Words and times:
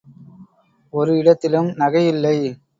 ஒரு 0.93 1.11
இடத்திலும் 1.17 1.69
நகை 1.75 2.03
இல்லை. 2.07 2.37